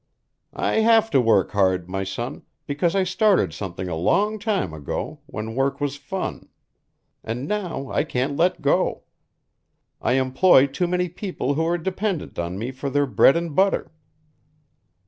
"I 0.55 0.77
have 0.79 1.11
to 1.11 1.21
work 1.21 1.51
hard, 1.51 1.87
my 1.87 2.03
son, 2.03 2.41
because 2.65 2.95
I 2.95 3.03
started 3.03 3.53
something 3.53 3.87
a 3.87 3.93
long 3.95 4.39
time 4.39 4.73
ago, 4.73 5.19
when 5.27 5.53
work 5.53 5.79
was 5.79 5.95
fun. 5.95 6.49
And 7.23 7.47
now 7.47 7.87
I 7.91 8.03
can't 8.03 8.35
let 8.35 8.63
go. 8.63 9.03
I 10.01 10.13
employ 10.13 10.65
too 10.65 10.87
many 10.87 11.07
people 11.07 11.53
who 11.53 11.67
are 11.67 11.77
dependent 11.77 12.39
on 12.39 12.57
me 12.57 12.71
for 12.71 12.89
their 12.89 13.05
bread 13.05 13.37
and 13.37 13.55
butter. 13.55 13.91